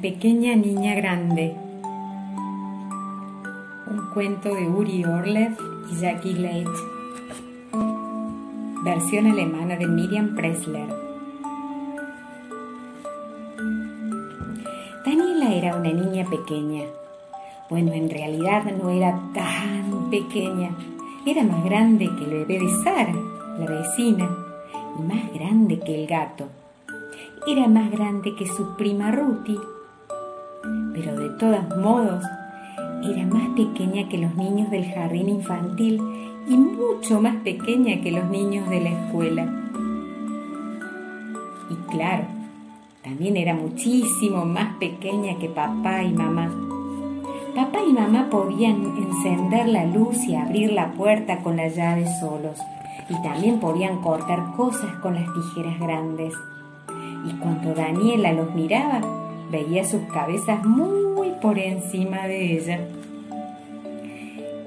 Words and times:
pequeña 0.00 0.54
niña 0.54 0.94
grande. 0.94 1.54
Un 3.90 4.10
cuento 4.14 4.54
de 4.54 4.68
Uri 4.68 5.04
Orlev 5.04 5.56
y 5.90 5.96
Jackie 5.96 6.34
Leitch. 6.34 6.68
Versión 8.84 9.26
alemana 9.26 9.76
de 9.76 9.86
Miriam 9.88 10.36
Pressler. 10.36 10.88
Daniela 15.04 15.52
era 15.54 15.76
una 15.76 15.92
niña 15.92 16.24
pequeña. 16.30 16.84
Bueno, 17.68 17.92
en 17.92 18.08
realidad 18.08 18.64
no 18.80 18.90
era 18.90 19.18
tan 19.34 20.10
pequeña. 20.10 20.70
Era 21.26 21.42
más 21.42 21.64
grande 21.64 22.08
que 22.16 22.24
el 22.24 22.30
bebé 22.30 22.60
de 22.60 22.84
Sara, 22.84 23.14
la 23.58 23.66
vecina, 23.66 24.28
y 24.98 25.02
más 25.02 25.32
grande 25.34 25.80
que 25.80 26.02
el 26.02 26.06
gato. 26.06 26.46
Era 27.46 27.66
más 27.66 27.90
grande 27.90 28.36
que 28.36 28.46
su 28.46 28.76
prima 28.76 29.10
Ruti, 29.10 29.58
pero 30.98 31.16
de 31.16 31.30
todos 31.30 31.76
modos 31.78 32.24
era 33.04 33.24
más 33.26 33.48
pequeña 33.50 34.08
que 34.08 34.18
los 34.18 34.34
niños 34.34 34.70
del 34.70 34.84
jardín 34.92 35.28
infantil 35.28 36.02
y 36.48 36.56
mucho 36.56 37.20
más 37.20 37.36
pequeña 37.36 38.00
que 38.00 38.10
los 38.10 38.28
niños 38.28 38.68
de 38.68 38.80
la 38.80 38.90
escuela. 38.90 39.46
Y 41.70 41.74
claro, 41.92 42.24
también 43.04 43.36
era 43.36 43.54
muchísimo 43.54 44.44
más 44.44 44.76
pequeña 44.78 45.38
que 45.38 45.48
papá 45.48 46.02
y 46.02 46.12
mamá. 46.12 46.50
Papá 47.54 47.78
y 47.88 47.92
mamá 47.92 48.28
podían 48.28 48.82
encender 48.96 49.68
la 49.68 49.84
luz 49.84 50.16
y 50.26 50.34
abrir 50.34 50.72
la 50.72 50.92
puerta 50.92 51.38
con 51.42 51.56
las 51.56 51.76
llaves 51.76 52.08
solos, 52.18 52.58
y 53.08 53.22
también 53.22 53.60
podían 53.60 54.00
cortar 54.00 54.52
cosas 54.56 54.96
con 54.96 55.14
las 55.14 55.26
tijeras 55.32 55.78
grandes. 55.78 56.34
Y 57.24 57.32
cuando 57.34 57.74
Daniela 57.74 58.32
los 58.32 58.54
miraba, 58.54 59.00
veía 59.50 59.84
sus 59.84 60.02
cabezas 60.12 60.64
muy 60.64 60.98
por 61.40 61.58
encima 61.58 62.26
de 62.26 62.56
ella. 62.56 62.80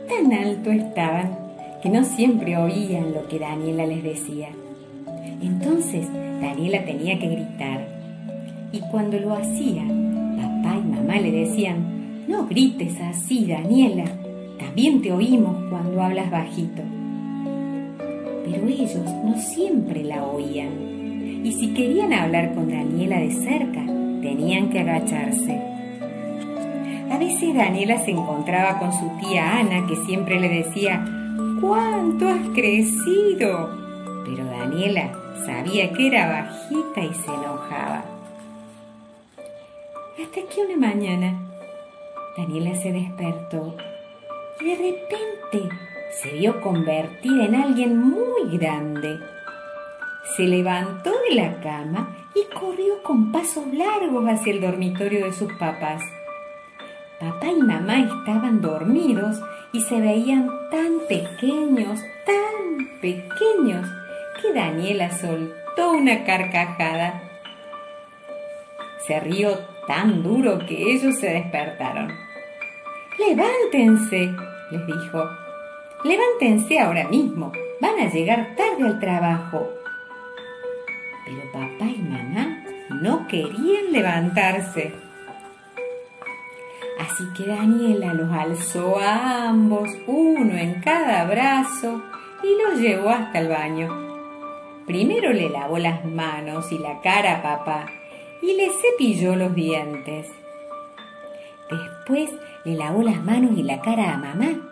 Tan 0.07 0.31
alto 0.33 0.71
estaban 0.71 1.37
que 1.81 1.89
no 1.89 2.03
siempre 2.03 2.57
oían 2.57 3.13
lo 3.13 3.27
que 3.27 3.39
Daniela 3.39 3.85
les 3.85 4.03
decía. 4.03 4.49
Entonces 5.41 6.07
Daniela 6.41 6.85
tenía 6.85 7.19
que 7.19 7.27
gritar. 7.27 7.87
Y 8.71 8.79
cuando 8.91 9.19
lo 9.19 9.33
hacía, 9.33 9.83
papá 9.83 10.77
y 10.77 10.87
mamá 10.87 11.19
le 11.19 11.31
decían, 11.31 12.27
no 12.27 12.47
grites 12.47 12.99
así, 13.01 13.45
Daniela, 13.47 14.05
también 14.59 15.01
te 15.01 15.11
oímos 15.11 15.57
cuando 15.69 16.01
hablas 16.01 16.29
bajito. 16.31 16.81
Pero 18.45 18.67
ellos 18.67 19.05
no 19.25 19.35
siempre 19.37 20.03
la 20.03 20.23
oían. 20.23 20.69
Y 21.43 21.51
si 21.53 21.73
querían 21.73 22.13
hablar 22.13 22.53
con 22.53 22.69
Daniela 22.69 23.19
de 23.19 23.31
cerca, 23.31 23.80
tenían 24.21 24.69
que 24.69 24.79
agacharse. 24.79 25.59
A 27.11 27.17
veces 27.17 27.53
Daniela 27.53 27.99
se 27.99 28.11
encontraba 28.11 28.79
con 28.79 28.93
su 28.93 29.09
tía 29.19 29.59
Ana, 29.59 29.85
que 29.87 29.97
siempre 30.05 30.39
le 30.39 30.47
decía, 30.47 31.05
¿cuánto 31.59 32.29
has 32.29 32.47
crecido? 32.55 33.69
Pero 34.23 34.45
Daniela 34.45 35.11
sabía 35.45 35.91
que 35.91 36.07
era 36.07 36.27
bajita 36.27 37.01
y 37.01 37.13
se 37.13 37.33
enojaba. 37.33 38.05
Hasta 40.21 40.41
que 40.49 40.61
una 40.61 40.87
mañana 40.87 41.37
Daniela 42.37 42.75
se 42.75 42.93
despertó 42.93 43.75
y 44.61 44.65
de 44.65 44.75
repente 44.75 45.75
se 46.21 46.31
vio 46.33 46.61
convertida 46.61 47.45
en 47.45 47.55
alguien 47.55 47.97
muy 47.97 48.57
grande. 48.57 49.19
Se 50.37 50.43
levantó 50.43 51.11
de 51.27 51.35
la 51.35 51.59
cama 51.59 52.20
y 52.33 52.45
corrió 52.53 53.01
con 53.03 53.31
pasos 53.31 53.65
largos 53.73 54.25
hacia 54.27 54.53
el 54.53 54.61
dormitorio 54.61 55.25
de 55.25 55.33
sus 55.33 55.51
papás. 55.53 56.01
Papá 57.19 57.47
y 57.47 57.61
mamá 57.61 57.99
estaban 57.99 58.61
dormidos 58.61 59.39
y 59.73 59.81
se 59.81 59.99
veían 59.99 60.49
tan 60.69 60.99
pequeños, 61.07 61.99
tan 62.25 62.99
pequeños, 62.99 63.87
que 64.41 64.53
Daniela 64.53 65.11
soltó 65.11 65.91
una 65.91 66.23
carcajada. 66.23 67.21
Se 69.05 69.19
rió 69.19 69.59
tan 69.87 70.23
duro 70.23 70.59
que 70.67 70.93
ellos 70.93 71.15
se 71.19 71.27
despertaron. 71.27 72.11
Levántense, 73.19 74.31
les 74.71 74.87
dijo. 74.87 75.29
Levántense 76.03 76.79
ahora 76.79 77.07
mismo. 77.07 77.51
Van 77.79 77.99
a 77.99 78.09
llegar 78.09 78.55
tarde 78.55 78.83
al 78.83 78.99
trabajo. 78.99 79.80
Papá 81.61 81.85
y 81.85 82.01
mamá 82.01 82.63
no 82.89 83.27
querían 83.27 83.91
levantarse. 83.91 84.95
Así 86.99 87.23
que 87.37 87.45
Daniela 87.45 88.15
los 88.15 88.31
alzó 88.31 88.97
a 88.97 89.49
ambos, 89.49 89.87
uno 90.07 90.57
en 90.57 90.81
cada 90.81 91.23
brazo, 91.25 92.01
y 92.41 92.63
los 92.63 92.81
llevó 92.81 93.11
hasta 93.11 93.41
el 93.41 93.47
baño. 93.49 93.89
Primero 94.87 95.31
le 95.33 95.51
lavó 95.51 95.77
las 95.77 96.03
manos 96.03 96.71
y 96.71 96.79
la 96.79 96.99
cara 97.01 97.35
a 97.35 97.43
papá 97.43 97.85
y 98.41 98.53
le 98.53 98.71
cepilló 98.71 99.35
los 99.35 99.53
dientes. 99.53 100.31
Después 101.69 102.31
le 102.65 102.73
lavó 102.73 103.03
las 103.03 103.23
manos 103.23 103.51
y 103.55 103.61
la 103.61 103.81
cara 103.81 104.15
a 104.15 104.17
mamá. 104.17 104.67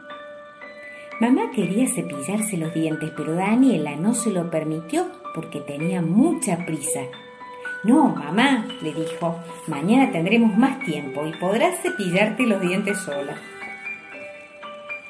Mamá 1.20 1.52
quería 1.54 1.86
cepillarse 1.88 2.58
los 2.58 2.74
dientes, 2.74 3.12
pero 3.16 3.36
Daniela 3.36 3.96
no 3.96 4.16
se 4.16 4.32
lo 4.32 4.50
permitió 4.50 5.19
porque 5.40 5.62
tenía 5.62 6.02
mucha 6.02 6.66
prisa. 6.66 7.00
No, 7.86 8.10
mamá, 8.10 8.68
le 8.82 8.94
dijo, 8.94 9.40
mañana 9.68 10.12
tendremos 10.12 10.58
más 10.58 10.82
tiempo 10.82 11.26
y 11.26 11.32
podrás 11.32 11.80
cepillarte 11.80 12.46
los 12.46 12.60
dientes 12.60 12.98
sola. 12.98 13.38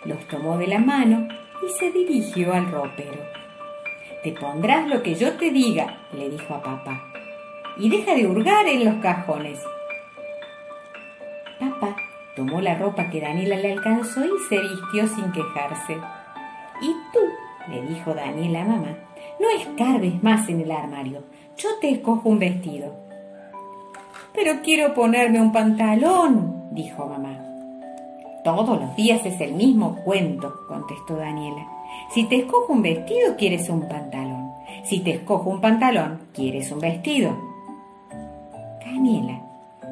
Los 0.06 0.20
tomó 0.28 0.56
de 0.60 0.68
la 0.68 0.78
mano 0.78 1.28
y 1.66 1.70
se 1.80 1.92
dirigió 1.92 2.54
al 2.54 2.72
ropero. 2.72 3.24
Te 4.24 4.34
pondrás 4.34 4.88
lo 4.88 5.02
que 5.02 5.16
yo 5.16 5.34
te 5.34 5.50
diga, 5.50 5.98
le 6.14 6.30
dijo 6.30 6.54
a 6.54 6.62
papá, 6.62 7.12
y 7.78 7.90
deja 7.90 8.14
de 8.14 8.28
hurgar 8.28 8.68
en 8.68 8.86
los 8.86 9.02
cajones. 9.02 9.60
Papá 11.60 11.96
tomó 12.36 12.62
la 12.62 12.76
ropa 12.76 13.10
que 13.10 13.20
Daniela 13.20 13.56
le 13.56 13.72
alcanzó 13.72 14.24
y 14.24 14.38
se 14.48 14.60
vistió 14.60 15.08
sin 15.08 15.32
quejarse. 15.32 15.98
Y 16.84 16.94
tú, 17.14 17.72
le 17.72 17.82
dijo 17.82 18.14
Daniela 18.14 18.62
a 18.62 18.66
mamá, 18.66 19.09
no 19.40 19.50
escarbes 19.58 20.22
más 20.22 20.48
en 20.50 20.62
el 20.62 20.72
armario. 20.72 21.24
Yo 21.58 21.70
te 21.82 21.90
escojo 21.90 22.30
un 22.30 22.40
vestido. 22.40 22.94
Pero 24.34 24.62
quiero 24.62 24.94
ponerme 24.94 25.42
un 25.42 25.52
pantalón, 25.52 26.70
dijo 26.72 27.06
mamá. 27.08 27.46
Todos 28.44 28.80
los 28.80 28.96
días 28.96 29.26
es 29.26 29.40
el 29.42 29.54
mismo 29.54 29.96
cuento, 30.04 30.54
contestó 30.68 31.16
Daniela. 31.16 31.68
Si 32.14 32.24
te 32.26 32.38
escojo 32.38 32.74
un 32.74 32.82
vestido, 32.82 33.36
quieres 33.38 33.70
un 33.70 33.88
pantalón. 33.88 34.52
Si 34.84 35.00
te 35.00 35.12
escojo 35.16 35.50
un 35.50 35.62
pantalón, 35.62 36.22
quieres 36.34 36.72
un 36.72 36.80
vestido. 36.80 37.36
Daniela 38.86 39.42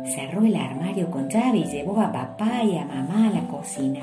cerró 0.06 0.46
el 0.46 0.56
armario 0.56 1.09
con 1.12 1.30
llave 1.30 1.59
y 1.59 1.66
llevó 1.66 2.00
a 2.00 2.12
papá 2.12 2.63
y 2.63 2.78
a 2.78 2.86
mamá 2.86 3.28
a 3.28 3.31
la 3.31 3.47
cocina. 3.47 4.02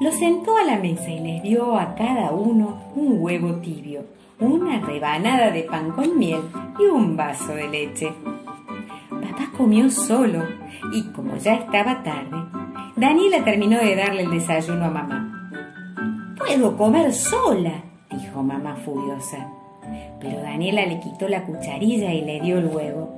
Los 0.00 0.14
sentó 0.14 0.56
a 0.56 0.62
la 0.62 0.76
mesa 0.76 1.10
y 1.10 1.18
les 1.18 1.42
dio 1.42 1.76
a 1.76 1.96
cada 1.96 2.30
uno 2.30 2.78
un 2.94 3.20
huevo 3.20 3.56
tibio, 3.56 4.04
una 4.38 4.78
rebanada 4.78 5.50
de 5.50 5.64
pan 5.64 5.90
con 5.90 6.16
miel 6.16 6.40
y 6.78 6.84
un 6.84 7.16
vaso 7.16 7.52
de 7.52 7.66
leche. 7.66 8.12
Papá 9.10 9.50
comió 9.56 9.90
solo 9.90 10.44
y 10.92 11.02
como 11.10 11.36
ya 11.36 11.54
estaba 11.54 12.04
tarde, 12.04 12.36
Daniela 12.94 13.42
terminó 13.42 13.78
de 13.78 13.96
darle 13.96 14.22
el 14.22 14.30
desayuno 14.30 14.84
a 14.84 14.90
mamá. 14.90 15.52
Puedo 16.38 16.76
comer 16.76 17.12
sola, 17.12 17.82
dijo 18.08 18.40
mamá 18.44 18.76
furiosa. 18.76 19.48
Pero 20.20 20.40
Daniela 20.42 20.86
le 20.86 21.00
quitó 21.00 21.26
la 21.26 21.44
cucharilla 21.44 22.12
y 22.12 22.24
le 22.24 22.40
dio 22.40 22.58
el 22.58 22.66
huevo. 22.66 23.16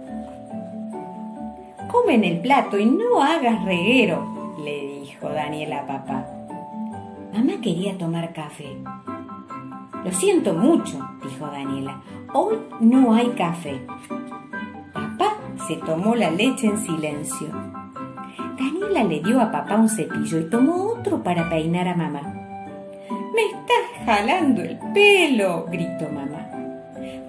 Come 1.92 2.14
en 2.14 2.24
el 2.24 2.40
plato 2.40 2.78
y 2.78 2.86
no 2.86 3.22
hagas 3.22 3.66
reguero, 3.66 4.56
le 4.64 5.00
dijo 5.00 5.28
Daniela 5.28 5.80
a 5.80 5.86
papá. 5.86 6.39
Mamá 7.32 7.60
quería 7.62 7.96
tomar 7.96 8.32
café. 8.32 8.76
Lo 10.04 10.10
siento 10.12 10.54
mucho, 10.54 10.98
dijo 11.22 11.46
Daniela. 11.46 12.02
Hoy 12.32 12.58
no 12.80 13.14
hay 13.14 13.28
café. 13.30 13.80
Papá 14.92 15.36
se 15.68 15.76
tomó 15.76 16.14
la 16.14 16.30
leche 16.30 16.66
en 16.66 16.78
silencio. 16.78 17.48
Daniela 18.58 19.04
le 19.04 19.20
dio 19.20 19.40
a 19.40 19.52
papá 19.52 19.76
un 19.76 19.88
cepillo 19.88 20.40
y 20.40 20.50
tomó 20.50 20.86
otro 20.86 21.22
para 21.22 21.48
peinar 21.48 21.86
a 21.88 21.94
mamá. 21.94 22.22
Me 23.34 23.42
estás 23.42 24.06
jalando 24.06 24.62
el 24.62 24.78
pelo, 24.92 25.66
gritó 25.70 26.08
mamá. 26.08 26.48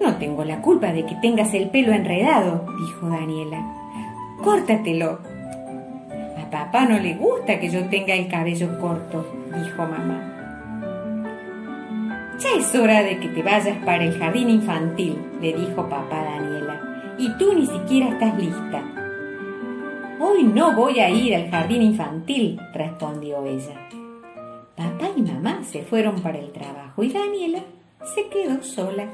No 0.00 0.16
tengo 0.16 0.44
la 0.44 0.60
culpa 0.60 0.92
de 0.92 1.06
que 1.06 1.14
tengas 1.16 1.54
el 1.54 1.70
pelo 1.70 1.92
enredado, 1.92 2.66
dijo 2.80 3.08
Daniela. 3.08 3.64
Córtatelo. 4.42 5.31
Papá 6.52 6.84
no 6.84 6.98
le 6.98 7.14
gusta 7.14 7.58
que 7.58 7.70
yo 7.70 7.88
tenga 7.88 8.12
el 8.12 8.28
cabello 8.28 8.78
corto, 8.78 9.24
dijo 9.54 9.86
mamá. 9.86 10.76
Ya 12.38 12.50
es 12.58 12.74
hora 12.74 13.02
de 13.02 13.18
que 13.18 13.28
te 13.28 13.42
vayas 13.42 13.78
para 13.86 14.04
el 14.04 14.18
jardín 14.18 14.50
infantil, 14.50 15.16
le 15.40 15.54
dijo 15.54 15.88
papá 15.88 16.22
Daniela. 16.22 17.14
Y 17.16 17.30
tú 17.38 17.54
ni 17.54 17.64
siquiera 17.64 18.10
estás 18.10 18.36
lista. 18.36 18.82
Hoy 20.20 20.42
no 20.42 20.76
voy 20.76 21.00
a 21.00 21.08
ir 21.08 21.34
al 21.36 21.50
jardín 21.50 21.80
infantil, 21.80 22.60
respondió 22.74 23.46
ella. 23.46 23.88
Papá 24.76 25.08
y 25.16 25.22
mamá 25.22 25.64
se 25.64 25.82
fueron 25.82 26.20
para 26.20 26.38
el 26.38 26.52
trabajo 26.52 27.02
y 27.02 27.10
Daniela 27.10 27.60
se 28.14 28.28
quedó 28.28 28.62
sola 28.62 29.06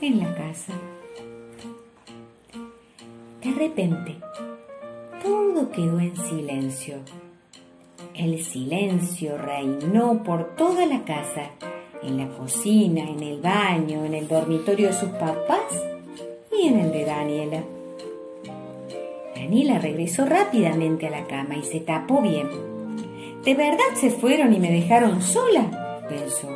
en 0.00 0.18
la 0.18 0.34
casa. 0.34 0.72
De 3.42 3.52
repente, 3.52 4.16
todo 5.26 5.70
quedó 5.72 5.98
en 5.98 6.16
silencio. 6.16 6.98
El 8.14 8.44
silencio 8.44 9.36
reinó 9.36 10.22
por 10.22 10.54
toda 10.54 10.86
la 10.86 11.04
casa, 11.04 11.50
en 12.02 12.18
la 12.18 12.28
cocina, 12.28 13.02
en 13.02 13.20
el 13.22 13.40
baño, 13.40 14.04
en 14.04 14.14
el 14.14 14.28
dormitorio 14.28 14.88
de 14.88 14.92
sus 14.92 15.08
papás 15.10 15.82
y 16.56 16.68
en 16.68 16.78
el 16.78 16.92
de 16.92 17.04
Daniela. 17.04 17.64
Daniela 19.34 19.80
regresó 19.80 20.24
rápidamente 20.24 21.08
a 21.08 21.10
la 21.10 21.26
cama 21.26 21.56
y 21.56 21.64
se 21.64 21.80
tapó 21.80 22.22
bien. 22.22 22.48
¿De 23.44 23.54
verdad 23.54 23.94
se 23.94 24.10
fueron 24.10 24.54
y 24.54 24.60
me 24.60 24.70
dejaron 24.70 25.22
sola? 25.22 26.04
pensó. 26.08 26.48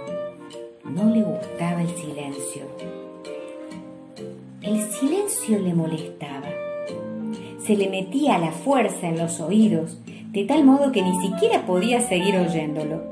No 0.85 1.13
le 1.13 1.23
gustaba 1.23 1.83
el 1.83 1.89
silencio. 1.97 2.63
El 4.63 4.81
silencio 4.93 5.59
le 5.59 5.75
molestaba. 5.75 6.70
Se 7.65 7.77
le 7.77 7.89
metía 7.89 8.39
la 8.39 8.53
fuerza 8.53 9.09
en 9.09 9.19
los 9.19 9.41
oídos, 9.41 9.99
de 10.33 10.45
tal 10.45 10.65
modo 10.65 10.93
que 10.93 11.03
ni 11.03 11.21
siquiera 11.21 11.67
podía 11.67 12.01
seguir 12.01 12.37
oyéndolo. 12.37 13.03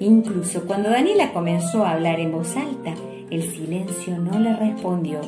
Incluso 0.00 0.64
cuando 0.66 0.90
Daniela 0.90 1.32
comenzó 1.32 1.84
a 1.84 1.92
hablar 1.92 2.20
en 2.20 2.32
voz 2.32 2.56
alta, 2.56 2.94
el 3.30 3.42
silencio 3.42 4.16
no 4.18 4.38
le 4.38 4.54
respondió. 4.54 5.20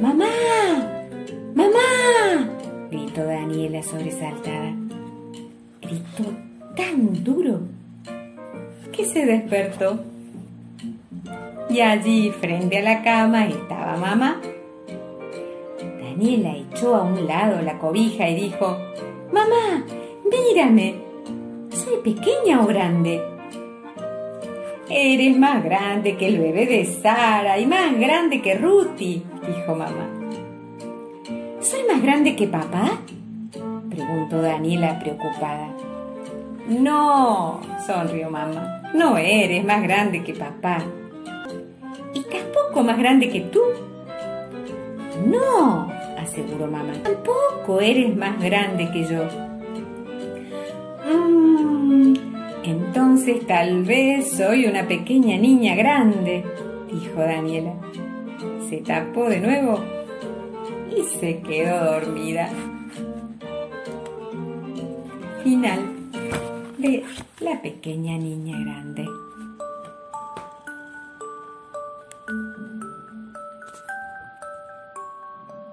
¡Mamá! 0.00 0.26
¡Mamá! 1.54 2.50
gritó 2.90 3.24
Daniela 3.24 3.82
sobresaltada. 3.82 4.74
Gritó 5.82 6.24
tan 6.76 7.22
duro 7.22 7.60
que 8.92 9.04
se 9.04 9.26
despertó. 9.26 10.00
Y 11.68 11.80
allí, 11.80 12.30
frente 12.30 12.78
a 12.78 12.82
la 12.82 13.02
cama, 13.02 13.46
estaba 13.46 13.96
mamá. 13.96 14.40
Daniela 16.18 16.56
echó 16.56 16.96
a 16.96 17.02
un 17.04 17.28
lado 17.28 17.62
la 17.62 17.78
cobija 17.78 18.28
y 18.28 18.34
dijo, 18.34 18.76
Mamá, 19.32 19.84
mírame. 20.28 20.96
¿Soy 21.70 21.98
pequeña 22.02 22.60
o 22.60 22.66
grande? 22.66 23.22
Eres 24.90 25.38
más 25.38 25.62
grande 25.62 26.16
que 26.16 26.26
el 26.26 26.38
bebé 26.38 26.66
de 26.66 26.84
Sara 26.86 27.56
y 27.60 27.66
más 27.66 27.96
grande 27.96 28.42
que 28.42 28.56
Ruti, 28.56 29.22
dijo 29.46 29.76
mamá. 29.76 30.08
¿Soy 31.60 31.84
más 31.88 32.02
grande 32.02 32.34
que 32.34 32.48
papá? 32.48 32.98
preguntó 33.88 34.42
Daniela 34.42 34.98
preocupada. 34.98 35.68
No, 36.66 37.60
sonrió 37.86 38.28
mamá, 38.28 38.82
no 38.92 39.16
eres 39.18 39.64
más 39.64 39.84
grande 39.84 40.24
que 40.24 40.34
papá. 40.34 40.78
¿Y 42.12 42.22
tampoco 42.22 42.82
más 42.82 42.98
grande 42.98 43.30
que 43.30 43.42
tú? 43.42 43.60
No, 45.24 45.97
aseguró 46.28 46.66
mamá, 46.66 46.92
tampoco 47.02 47.80
eres 47.80 48.14
más 48.16 48.40
grande 48.40 48.90
que 48.92 49.04
yo. 49.04 49.24
Mm, 51.10 52.14
entonces 52.64 53.46
tal 53.46 53.84
vez 53.84 54.30
soy 54.30 54.66
una 54.66 54.86
pequeña 54.86 55.36
niña 55.38 55.74
grande, 55.74 56.44
dijo 56.92 57.20
Daniela. 57.20 57.74
Se 58.68 58.78
tapó 58.78 59.28
de 59.28 59.40
nuevo 59.40 59.80
y 60.94 61.02
se 61.18 61.40
quedó 61.40 61.92
dormida. 61.92 62.50
Final 65.42 65.80
de 66.76 67.04
La 67.40 67.62
pequeña 67.62 68.18
niña 68.18 68.58
grande. 68.60 69.06